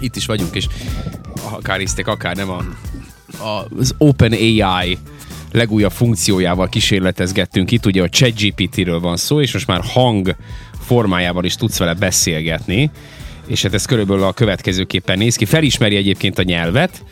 [0.00, 0.66] itt is vagyunk, és
[1.50, 2.64] akár isztek, akár nem a,
[3.44, 4.98] a, az OpenAI
[5.52, 10.36] legújabb funkciójával kísérletezgettünk itt, ugye a ChatGPT-ről van szó, és most már hang
[10.80, 12.90] formájában is tudsz vele beszélgetni,
[13.46, 15.44] és hát ez körülbelül a következőképpen néz ki.
[15.44, 17.02] Felismeri egyébként a nyelvet,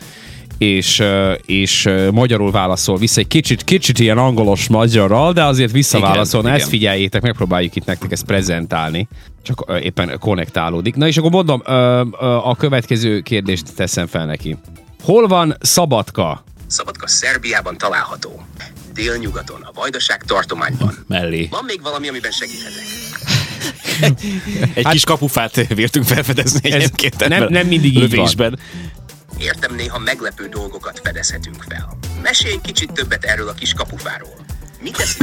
[0.59, 1.03] és,
[1.47, 6.43] és magyarul válaszol vissza, egy kicsit, kicsit ilyen angolos magyarral, de azért visszaválaszol.
[6.43, 9.09] Igen, ezt figyeljétek, megpróbáljuk itt nektek ezt prezentálni.
[9.43, 10.95] Csak éppen konnektálódik.
[10.95, 11.63] Na és akkor mondom,
[12.45, 14.57] a következő kérdést teszem fel neki.
[15.03, 16.45] Hol van Szabadka?
[16.67, 18.43] Szabadka Szerbiában található.
[18.95, 21.05] Délnyugaton, a Vajdaság tartományban.
[21.09, 21.49] Mellé.
[21.51, 22.83] Van még valami, amiben segíthetek?
[24.75, 28.59] Egy hát, kis kapufát vértünk felfedezni egyébként nem, nem mindig így van.
[29.39, 31.97] Értem, néha meglepő dolgokat fedezhetünk fel.
[32.23, 34.35] Mesélj kicsit többet erről a kis kapufáról.
[34.81, 35.17] Mit tesz?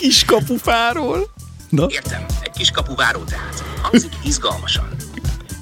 [0.00, 1.30] kis kapufáról?
[1.68, 1.86] Na?
[1.88, 3.62] Értem, egy kis kapuváró tehát.
[3.82, 4.88] Hangzik izgalmasan.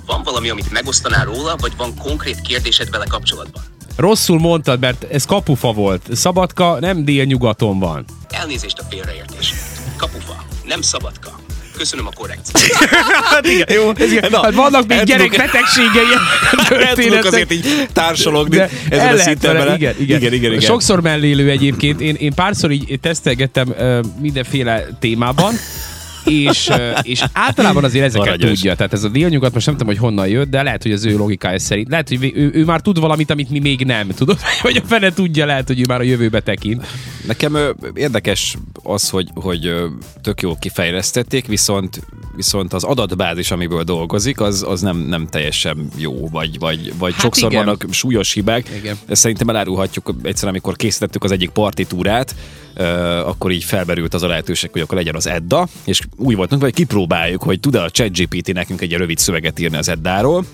[0.06, 3.62] Van valami, amit megosztanál róla, vagy van konkrét kérdésed vele kapcsolatban?
[3.96, 6.16] Rosszul mondtad, mert ez kapufa volt.
[6.16, 8.04] Szabadka nem délnyugaton van.
[8.28, 9.54] Elnézést a félreértés.
[9.96, 11.38] Kapufa, nem szabadka.
[11.78, 12.62] Köszönöm a korrekciót.
[13.30, 13.92] hát igen, jó.
[13.96, 14.30] Ez igen.
[14.30, 16.02] Na, hát vannak még gyerekbetegségei
[16.94, 19.74] tudok azért így társalogni De ezen a szinten vele.
[19.74, 20.16] Igen, igen.
[20.16, 20.60] igen, igen, igen.
[20.60, 22.00] Sokszor mellélő egyébként.
[22.00, 23.74] Én, én párszor így tesztelgettem
[24.20, 25.54] mindenféle témában,
[26.28, 26.70] és,
[27.02, 28.48] és általában azért ezeket Aranyos.
[28.48, 28.74] tudja.
[28.74, 31.16] Tehát ez a délnyugat most nem tudom, hogy honnan jött, de lehet, hogy az ő
[31.16, 31.88] logikája szerint.
[31.88, 34.08] Lehet, hogy ő, ő már tud valamit, amit mi még nem.
[34.08, 36.86] Tudod, hogy a fene tudja, lehet, hogy ő már a jövőbe tekint.
[37.26, 39.86] Nekem ö, érdekes az, hogy, hogy ö,
[40.22, 42.00] tök jól kifejlesztették, viszont
[42.38, 47.20] viszont az adatbázis, amiből dolgozik, az, az nem, nem teljesen jó, vagy, vagy, vagy hát
[47.20, 47.64] sokszor igen.
[47.64, 48.68] vannak súlyos hibák.
[48.76, 48.96] Igen.
[49.06, 52.34] Ezt szerintem elárulhatjuk egyszer, amikor készítettük az egyik partitúrát,
[53.24, 56.74] akkor így felberült az a lehetőség, hogy akkor legyen az Edda, és úgy voltunk, hogy
[56.74, 60.44] kipróbáljuk, hogy tud-e a ChatGPT nekünk egy rövid szöveget írni az Eddáról,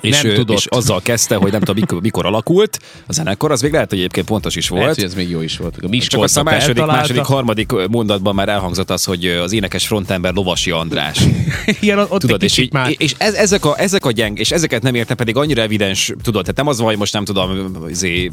[0.00, 0.56] és, nem tudott.
[0.56, 3.98] és azzal kezdte, hogy nem tudom, mikor, mikor alakult a zenekar, az még lehet, hogy
[3.98, 4.82] egyébként pontos is volt.
[4.82, 5.76] Lehet, hogy ez még jó is volt.
[5.82, 7.00] A Csak azt a második, eltalálta.
[7.00, 11.18] második, harmadik mondatban már elhangzott az, hogy az énekes frontember Lovasi András.
[11.80, 12.94] Igen, ott tudod, és, így, már...
[12.96, 16.40] és ez, ezek, a, ezek a gyeng, és ezeket nem értem, pedig annyira evidens, tudod,
[16.40, 18.30] tehát nem az van, hogy most nem tudom, zé,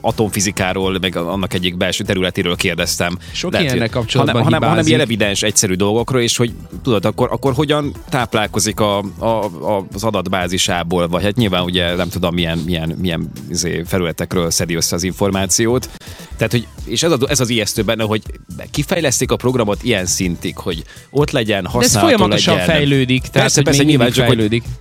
[0.00, 3.18] atomfizikáról, meg annak egyik belső területéről kérdeztem.
[3.32, 6.52] Sok lehet, ilyennek kapcsolatban hanem, hanem, hanem ilyen evidens, egyszerű dolgokról, és hogy
[6.82, 12.08] tudod, akkor, akkor hogyan táplálkozik a, a, a, az adatbázisából vagy hát nyilván ugye nem
[12.08, 15.88] tudom milyen, milyen, milyen izé, felületekről szedi össze az információt.
[16.36, 18.22] Tehát, hogy, és ez, a, ez az ijesztő benne, hogy
[18.70, 22.74] kifejlesztik a programot ilyen szintig, hogy ott legyen, használható De ez folyamatosan legyen.
[22.74, 23.20] fejlődik.
[23.20, 24.62] Tehát, persze, persze, nyilván csak, fejlődik.
[24.62, 24.72] Hogy,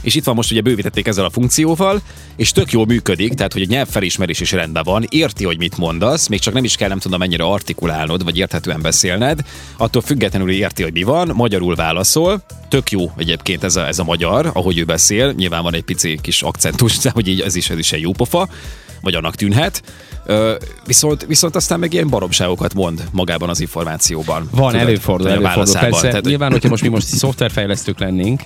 [0.00, 2.00] és itt van most ugye bővítették ezzel a funkcióval,
[2.36, 6.26] és tök jól működik, tehát hogy a nyelvfelismerés is rendben van, érti, hogy mit mondasz,
[6.26, 9.40] még csak nem is kell nem tudom mennyire artikulálnod, vagy érthetően beszélned,
[9.76, 14.04] attól függetlenül érti, hogy mi van, magyarul válaszol, tök jó egyébként ez a, ez a
[14.04, 17.70] magyar, ahogy ő beszél, nyilván van egy pici kis akcentus, de hogy így ez is,
[17.70, 18.48] ez is egy jó pofa,
[19.00, 19.82] vagy annak tűnhet.
[20.24, 20.54] Ö,
[20.86, 24.48] viszont, viszont aztán meg ilyen baromságokat mond magában az információban.
[24.50, 25.74] Van, Tudod, előfordul, előfordul.
[25.74, 28.42] Persze, tehát, nyilván, hogyha most mi most szoftverfejlesztők lennénk,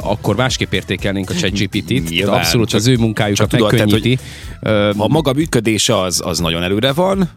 [0.00, 2.28] akkor másképp értékelnénk a ChatGPT-t.
[2.28, 4.18] Abszolút az ő munkájukat megkönnyíti.
[4.60, 7.30] Tehát, a maga működése az, az nagyon előre van,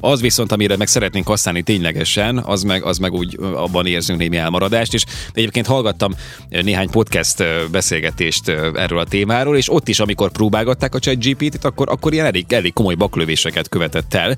[0.00, 4.36] az viszont, amire meg szeretnénk használni ténylegesen, az meg, az meg úgy abban érzünk némi
[4.36, 6.14] elmaradást, és egyébként hallgattam
[6.48, 12.12] néhány podcast beszélgetést erről a témáról, és ott is, amikor próbálgatták a ChatGPT-t, akkor, akkor
[12.12, 14.36] ilyen elég, elég komoly baklövéseket követett el,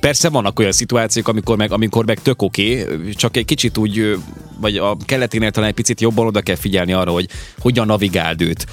[0.00, 4.16] Persze vannak olyan szituációk, amikor meg, amikor meg tök oké, okay, csak egy kicsit úgy,
[4.60, 7.28] vagy a keleténél talán egy picit jobban oda kell figyelni arra, hogy
[7.58, 8.66] hogyan navigáld őt,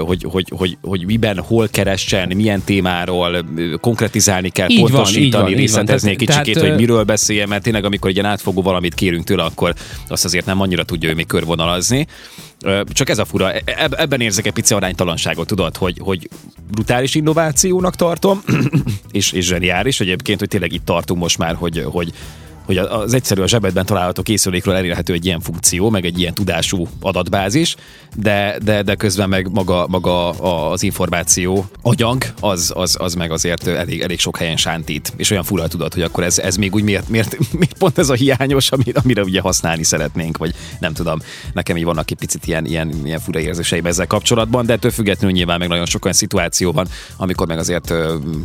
[0.00, 3.44] hogy, hogy, hogy, hogy miben, hol keressen, milyen témáról,
[3.80, 8.16] konkretizálni kell, így pontosítani, van, részletezni kicsit, tehát, hogy miről beszéljen, mert tényleg amikor egy
[8.16, 9.74] ilyen átfogó valamit kérünk tőle, akkor
[10.08, 12.06] azt azért nem annyira tudja ő még körvonalazni.
[12.92, 16.28] Csak ez a fura, e, e, ebben érzek egy pici aránytalanságot, tudod, hogy, hogy
[16.70, 18.42] brutális innovációnak tartom,
[19.12, 22.12] és, és zseniális egyébként, hogy tényleg itt tartunk most már, hogy, hogy
[22.66, 26.88] hogy az egyszerű a zsebedben található készülékről elérhető egy ilyen funkció, meg egy ilyen tudású
[27.00, 27.76] adatbázis,
[28.16, 30.30] de, de, de közben meg maga, maga
[30.70, 35.44] az információ agyang, az, az, az meg azért elég, elég sok helyen sántít, és olyan
[35.44, 38.70] fura tudod, hogy akkor ez, ez még úgy miért, miért, miért pont ez a hiányos,
[38.70, 41.18] amire, amire ugye használni szeretnénk, vagy nem tudom,
[41.52, 45.36] nekem így vannak egy picit ilyen, ilyen, ilyen fura érzéseim ezzel kapcsolatban, de ettől függetlenül
[45.36, 47.92] nyilván meg nagyon sok olyan szituáció van, amikor meg azért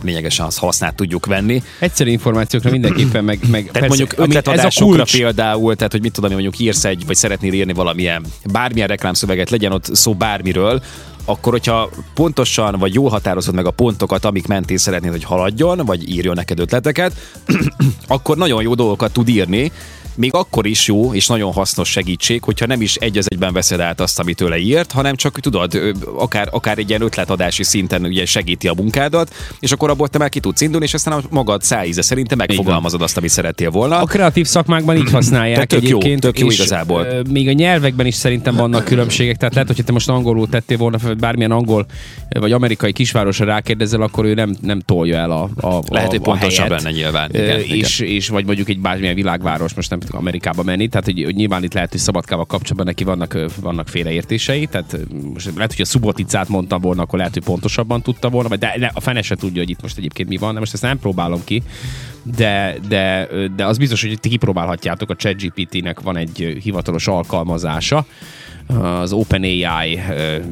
[0.04, 1.64] lényegesen azt használt tudjuk venni.
[1.80, 6.60] Egyszerű információkra mindenképpen meg, meg Tehát mondjuk mondjuk ötletadásokra például, tehát hogy mit tudom, mondjuk
[6.60, 10.82] írsz egy, vagy szeretnél írni valamilyen, bármilyen reklámszöveget, legyen ott szó bármiről,
[11.26, 16.10] akkor hogyha pontosan vagy jól határozod meg a pontokat, amik mentén szeretnéd, hogy haladjon, vagy
[16.10, 17.14] írjon neked ötleteket,
[18.08, 19.72] akkor nagyon jó dolgokat tud írni,
[20.22, 23.80] még akkor is jó és nagyon hasznos segítség, hogyha nem is egy az egyben veszed
[23.80, 28.26] át azt, amit tőle írt, hanem csak tudod, akár, akár egy ilyen ötletadási szinten ugye
[28.26, 31.62] segíti a munkádat, és akkor abból te már ki tudsz indulni, és aztán a magad
[31.62, 34.00] szájíze szerint megfogalmazod azt, amit szerettél volna.
[34.00, 36.24] A kreatív szakmákban így használják tök egyébként.
[36.24, 37.08] Jó, tök jó és, igazából.
[37.30, 40.98] Még a nyelvekben is szerintem vannak különbségek, tehát lehet, hogy te most angolul tettél volna,
[41.18, 41.86] bármilyen angol
[42.40, 46.22] vagy amerikai kisvárosra rákérdezel, akkor ő nem, nem tolja el a, a Lehet, hogy a
[46.22, 46.84] pontosabb helyet.
[46.84, 47.30] lenne nyilván.
[47.34, 48.14] Igen, és, igen.
[48.14, 51.74] és, vagy mondjuk egy bármilyen világváros, most nem Amerikába menni, tehát hogy, hogy nyilván itt
[51.74, 54.98] lehet, hogy Szabadkával kapcsolatban neki vannak, vannak félreértései, tehát
[55.34, 58.92] most lehet, hogy a Suboticát mondtam volna, akkor lehet, hogy pontosabban tudta volna, de, de
[58.94, 61.42] a fene se tudja, hogy itt most egyébként mi van, de most ezt nem próbálom
[61.44, 61.64] ki,
[62.24, 68.06] de, de, de az biztos, hogy ti kipróbálhatjátok, a ChatGPT-nek van egy hivatalos alkalmazása,
[68.80, 70.00] az OpenAI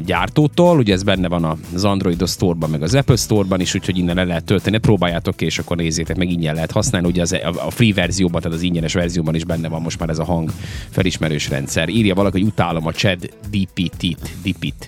[0.06, 4.16] gyártótól, ugye ez benne van az Android Store-ban, meg az Apple Store-ban is, úgyhogy innen
[4.16, 7.72] le lehet tölteni, próbáljátok ki, és akkor nézzétek, meg ingyen lehet használni, ugye az, a
[7.72, 10.52] free verzióban, tehát az ingyenes verzióban is benne van most már ez a hang
[10.90, 11.90] felismerős rendszer.
[11.90, 14.88] Írja valaki, hogy utálom a Chat DPT-t, DPT.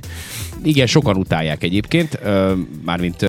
[0.63, 2.19] Igen, sokan utálják egyébként,
[2.85, 3.27] mármint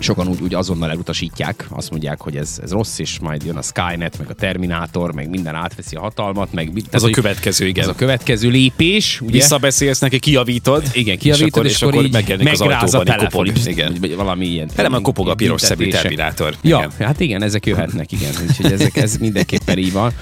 [0.00, 3.62] sokan úgy, úgy azonnal elutasítják, azt mondják, hogy ez, ez rossz, és majd jön a
[3.62, 7.82] Skynet, meg a Terminátor, meg minden átveszi a hatalmat, meg ez a következő, igen.
[7.82, 9.38] Ez a következő lépés, ugye?
[9.42, 10.82] Visszabeszélsz neki, kijavítod.
[10.92, 13.96] Igen, kijavítod, és, akkor, és akkor így megráz a telefon, igen.
[14.00, 14.70] Vagy valami ilyen.
[14.76, 16.54] Nem, kopog a piros szemű Terminátor.
[16.62, 18.32] Ja, hát igen, ezek jöhetnek, igen.
[18.48, 20.12] Úgyhogy ezek, ez mindenképpen így van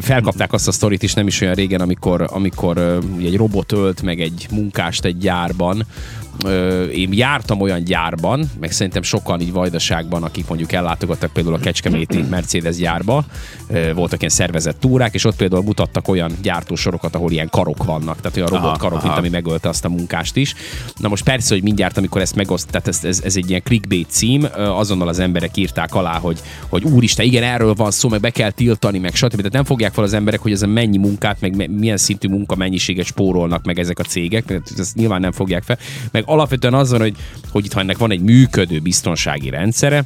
[0.00, 4.20] felkapták azt a sztorit is nem is olyan régen, amikor, amikor egy robot ölt meg
[4.20, 5.86] egy munkást egy gyárban,
[6.94, 12.24] én jártam olyan gyárban, meg szerintem sokan így vajdaságban, akik mondjuk ellátogattak például a Kecskeméti
[12.30, 13.24] Mercedes gyárba,
[13.94, 18.36] voltak ilyen szervezett túrák, és ott például mutattak olyan gyártósorokat, ahol ilyen karok vannak, tehát
[18.36, 20.54] olyan robot karok, mint ami megölte azt a munkást is.
[20.96, 24.10] Na most persze, hogy mindjárt, amikor ezt megoszt, tehát ez, ez, ez egy ilyen clickbait
[24.10, 28.30] cím, azonnal az emberek írták alá, hogy, hogy úristen, igen, erről van szó, meg be
[28.30, 29.36] kell tiltani, meg stb.
[29.36, 32.54] Tehát nem fogják fel az emberek, hogy ez a mennyi munkát, meg milyen szintű munka
[32.54, 35.78] mennyiséget spórolnak meg ezek a cégek, ezt nyilván nem fogják fel.
[36.10, 37.16] Meg alapvetően az van, hogy,
[37.50, 40.04] hogy itt, ha ennek van egy működő biztonsági rendszere,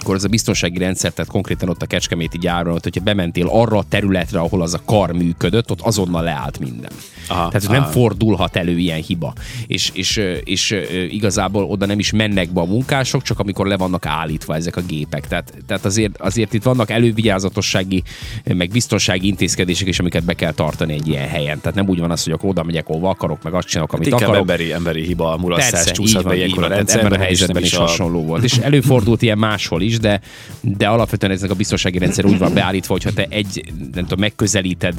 [0.00, 3.78] akkor az a biztonsági rendszer, tehát konkrétan ott a Kecskeméti gyáron, ott, hogyha bementél arra
[3.78, 6.90] a területre, ahol az a kar működött, ott azonnal leállt minden.
[7.28, 7.72] Aha, tehát aha.
[7.72, 9.32] nem fordulhat elő ilyen hiba.
[9.66, 10.76] És, és, és, és
[11.10, 14.80] igazából oda nem is mennek be a munkások, csak amikor le vannak állítva ezek a
[14.80, 15.28] gépek.
[15.28, 18.02] Tehát, tehát azért, azért itt vannak elővigyázatossági,
[18.44, 21.60] meg biztonsági intézkedések is, amiket be kell tartani egy ilyen helyen.
[21.60, 24.12] Tehát nem úgy van az, hogy akkor oda megyek, ahol akarok, meg azt csinálok, amit
[24.12, 24.40] hát akarok.
[24.40, 27.06] Emberi, emberi hiba, a mulasztás csúszhat be ilyenkor a rendszerben.
[27.06, 27.80] Ebben a helyzetben is, is a...
[27.80, 28.44] hasonló volt.
[28.44, 30.20] És előfordult ilyen máshol is, de,
[30.60, 34.94] de alapvetően ezek a biztonsági rendszer úgy van beállítva, hogyha te egy, nem tudom, megközelíted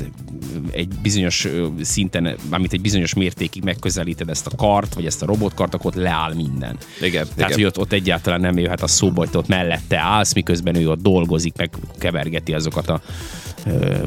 [0.71, 1.47] egy bizonyos
[1.81, 6.01] szinten, amit egy bizonyos mértékig megközelíted ezt a kart, vagy ezt a robotkart, akkor ott
[6.01, 6.77] leáll minden.
[7.01, 7.51] Igen, Tehát, igen.
[7.51, 11.01] hogy ott, ott egyáltalán nem jöhet a szóba, hogy ott mellette állsz, miközben ő ott
[11.01, 11.69] dolgozik, meg
[11.99, 13.01] kevergeti azokat a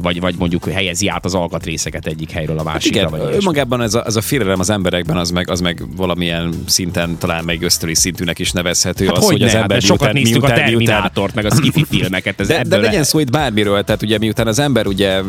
[0.01, 2.99] vagy, vagy mondjuk helyezi át az alkatrészeket egyik helyről a másikra.
[3.01, 5.83] Hát igen, vagy önmagában ez a, ez a félelem az emberekben, az meg, az meg
[5.95, 9.05] valamilyen szinten talán meg ösztöri szintűnek is nevezhető.
[9.05, 11.45] Hát az, hogy, hogy az ne, ember hát, sokat miután, néztük miután, a Terminátort, meg
[11.45, 12.39] a skifi filmeket.
[12.39, 15.21] Ez de, de legyen szó itt bármiről, tehát ugye miután az ember ugye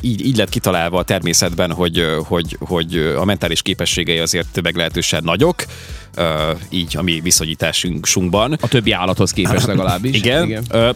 [0.00, 5.64] így, így lett kitalálva a természetben, hogy, hogy, hogy a mentális képességei azért meglehetősen nagyok,
[6.68, 8.56] így a mi viszonyításunkban.
[8.60, 10.16] A többi állathoz képest legalábbis.
[10.16, 10.44] Igen.
[10.44, 10.94] Igen.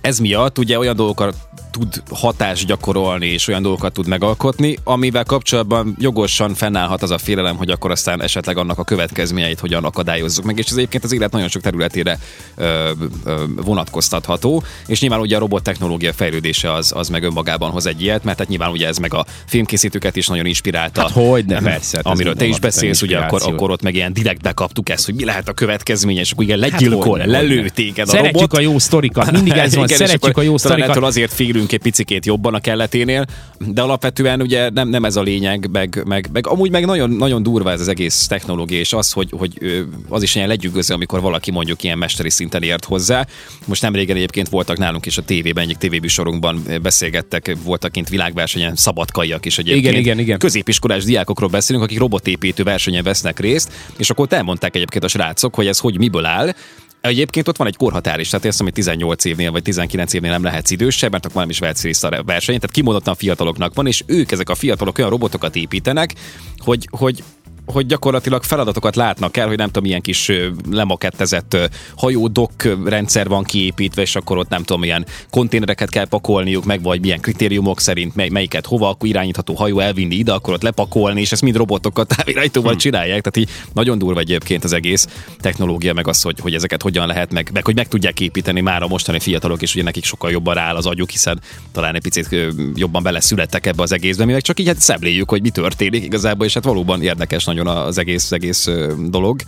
[0.00, 1.36] Ez miatt ugye olyan dolgokat
[1.70, 7.56] tud hatást gyakorolni, és olyan dolgokat tud megalkotni, amivel kapcsolatban jogosan fennállhat az a félelem,
[7.56, 11.32] hogy akkor aztán esetleg annak a következményeit hogyan akadályozzuk meg, és ez egyébként az élet
[11.32, 12.18] nagyon sok területére
[12.54, 12.90] ö,
[13.24, 18.02] ö, vonatkoztatható, és nyilván ugye a robot technológia fejlődése az, az meg önmagában hoz egy
[18.02, 21.00] ilyet, mert hát nyilván ugye ez meg a filmkészítőket is nagyon inspirálta.
[21.00, 21.96] Hát hogy ne, persze.
[21.96, 25.14] Hát amiről te is beszélsz, ugye akkor, akkor ott meg ilyen direkt bekaptuk ezt, hogy
[25.14, 28.58] mi lehet a következménye, és akkor igen, legyilkol, hát, lelő téged a Szeretjük robot.
[28.58, 30.96] a jó sztorikat, mindig ez van, szeretjük a jó sztorikat.
[30.96, 33.26] azért félünk egy picikét jobban a kelleténél,
[33.58, 37.42] de alapvetően ugye nem, nem ez a lényeg, meg, meg, meg amúgy meg nagyon, nagyon
[37.42, 41.50] durva ez az egész technológia, és az, hogy, hogy az is ilyen legyűgöző, amikor valaki
[41.50, 43.26] mondjuk ilyen mesteri szinten ért hozzá.
[43.66, 48.76] Most nem régen egyébként voltak nálunk is a tévében, egyik tévébűsorunkban beszélgettek, voltak kint világversenyen
[48.76, 49.84] szabadkaiak is egyébként.
[49.84, 50.38] Igen, igen, igen.
[50.38, 55.66] Középiskolás diákokról beszélünk, akik robotépítő versenyen vesznek részt, és akkor elmondták egyébként a srácok, hogy
[55.66, 56.54] ez hogy miből áll,
[57.00, 60.42] Egyébként ott van egy korhatár is, tehát azt hogy 18 évnél vagy 19 évnél nem
[60.42, 62.60] lehetsz idősebb, mert akkor nem is vehetsz részt a versenyen.
[62.60, 66.14] Tehát kimondottan fiataloknak van, és ők, ezek a fiatalok olyan robotokat építenek,
[66.58, 67.22] hogy, hogy
[67.72, 70.32] hogy gyakorlatilag feladatokat látnak el, hogy nem tudom, milyen kis
[70.70, 71.56] lemakettezett
[71.96, 72.52] hajódok
[72.84, 77.20] rendszer van kiépítve, és akkor ott nem tudom, milyen konténereket kell pakolniuk, meg vagy milyen
[77.20, 81.42] kritériumok szerint mely, melyiket hova, akkor irányítható hajó elvinni ide, akkor ott lepakolni, és ezt
[81.42, 82.80] mind robotokkal távirányítóval hmm.
[82.80, 83.20] csinálják.
[83.20, 85.06] Tehát így nagyon durva egyébként az egész
[85.38, 88.82] technológia, meg az, hogy, hogy ezeket hogyan lehet, meg, meg hogy meg tudják építeni már
[88.82, 91.40] a mostani fiatalok, és ugye nekik sokkal jobban rááll az agyuk, hiszen
[91.72, 92.36] talán egy picit
[92.74, 96.46] jobban beleszülettek ebbe az egészbe, mi meg csak így hát szemléljük, hogy mi történik igazából,
[96.46, 99.40] és hát valóban érdekes nagyon az egész, az egész dolog,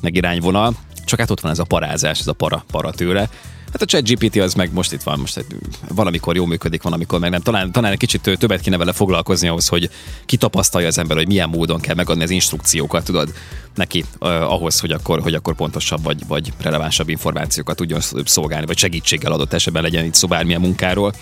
[0.00, 0.74] meg irányvonal.
[1.04, 3.28] Csak hát ott van ez a parázás, ez a para, para tőle.
[3.72, 5.44] Hát a ChatGPT az meg most itt van, most
[5.88, 7.40] valamikor jó működik, van, amikor meg nem.
[7.40, 9.90] Talán, talán egy kicsit többet kéne vele foglalkozni ahhoz, hogy
[10.26, 13.32] kitapasztalja az ember, hogy milyen módon kell megadni az instrukciókat, tudod,
[13.74, 18.78] neki uh, ahhoz, hogy akkor, hogy akkor pontosabb vagy, vagy relevánsabb információkat tudjon szolgálni, vagy
[18.78, 21.14] segítséggel adott esetben legyen itt szó bármilyen munkáról.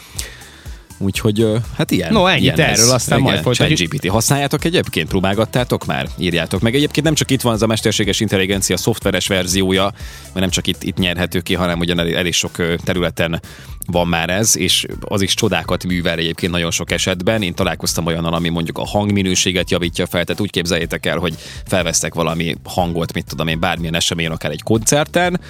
[1.03, 2.13] Úgyhogy hát ilyen.
[2.13, 3.79] No, ennyit ilyen erről, aztán majd folytatjuk.
[3.79, 6.09] ChatGPT használjátok egyébként, próbálgattátok már?
[6.19, 6.75] Írjátok meg.
[6.75, 9.93] Egyébként nem csak itt van az a mesterséges intelligencia szoftveres verziója,
[10.23, 13.41] mert nem csak itt, itt nyerhető ki, hanem ugyan elég, elég sok területen
[13.87, 17.43] van már ez, és az is csodákat művel egyébként nagyon sok esetben.
[17.43, 21.35] Én találkoztam olyannal, ami mondjuk a hangminőséget javítja fel, tehát úgy képzeljétek el, hogy
[21.67, 25.41] felvesztek valami hangot, mit tudom én, bármilyen eseményen, akár egy koncerten,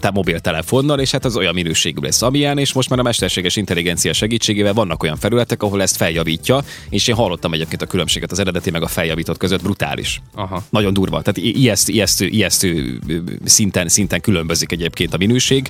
[0.00, 4.12] te mobiltelefonnal, és hát az olyan minőségű lesz, amilyen, és most már a mesterséges intelligencia
[4.12, 8.70] segítségével vannak olyan felületek, ahol ezt feljavítja, és én hallottam egyébként a különbséget az eredeti
[8.70, 10.22] meg a feljavított között, brutális.
[10.34, 10.62] Aha.
[10.70, 11.22] Nagyon durva.
[11.22, 12.98] Tehát ijesztő, ijesztő, ijesztő
[13.44, 15.68] szinten, szinten különbözik egyébként a minőség.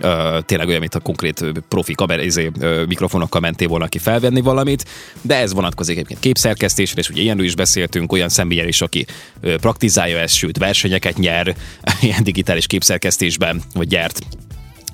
[0.00, 4.40] Ö, tényleg olyan, mint a konkrét profi kamer, izé, ö, mikrofonokkal mentél volna ki felvenni
[4.40, 4.84] valamit,
[5.20, 9.06] de ez vonatkozik egyébként képszerkesztésre, és ugye ilyenről is beszéltünk, olyan személyen is, aki
[9.40, 11.56] ö, praktizálja ezt, sőt versenyeket nyer
[12.00, 14.20] ilyen digitális képszerkesztésben, vagy gyert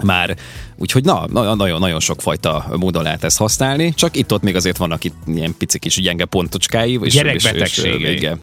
[0.03, 0.37] már.
[0.77, 4.77] Úgyhogy na, na- nagyon, nagyon sok fajta módon lehet ezt használni, csak itt-ott még azért
[4.77, 6.99] vannak itt ilyen pici kis gyenge pontocskái.
[7.03, 8.01] És, Gyerekbetegségei.
[8.01, 8.39] És, és, igen,